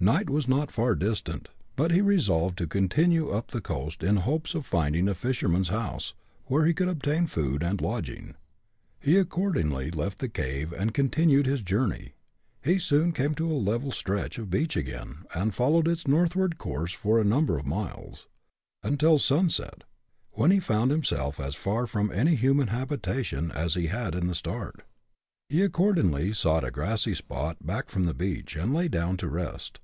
Night 0.00 0.30
was 0.30 0.46
not 0.46 0.70
far 0.70 0.94
distant, 0.94 1.48
but 1.74 1.90
he 1.90 2.00
resolved 2.00 2.56
to 2.58 2.68
continue 2.68 3.32
on 3.32 3.38
up 3.38 3.48
the 3.50 3.60
coast 3.60 4.04
in 4.04 4.18
hopes 4.18 4.54
of 4.54 4.64
finding 4.64 5.08
a 5.08 5.12
fisherman's 5.14 5.70
house, 5.70 6.14
where 6.46 6.66
he 6.66 6.72
could 6.72 6.86
obtain 6.86 7.26
food 7.26 7.64
and 7.64 7.80
lodging. 7.80 8.36
He 9.00 9.16
accordingly 9.16 9.90
left 9.90 10.20
the 10.20 10.28
cave 10.28 10.72
and 10.72 10.94
continued 10.94 11.46
his 11.46 11.62
journey. 11.62 12.14
He 12.62 12.78
soon 12.78 13.10
came 13.10 13.34
to 13.34 13.50
a 13.50 13.58
level 13.58 13.90
stretch 13.90 14.38
of 14.38 14.50
beach 14.50 14.76
again, 14.76 15.24
and 15.34 15.52
followed 15.52 15.88
its 15.88 16.06
northward 16.06 16.58
course 16.58 16.92
for 16.92 17.18
a 17.20 17.24
number 17.24 17.58
of 17.58 17.66
miles 17.66 18.28
until 18.84 19.18
sunset, 19.18 19.82
when 20.30 20.52
he 20.52 20.60
found 20.60 20.92
himself 20.92 21.40
as 21.40 21.56
far 21.56 21.88
from 21.88 22.12
any 22.12 22.36
human 22.36 22.68
habitation 22.68 23.50
as 23.50 23.74
he 23.74 23.88
had 23.88 24.14
in 24.14 24.28
the 24.28 24.36
start. 24.36 24.82
He 25.48 25.60
accordingly 25.62 26.32
sought 26.34 26.62
a 26.64 26.70
grassy 26.70 27.14
spot, 27.14 27.66
back 27.66 27.90
from 27.90 28.04
the 28.04 28.14
beach, 28.14 28.54
and 28.54 28.72
lay 28.72 28.86
down 28.86 29.16
to 29.16 29.26
rest. 29.28 29.80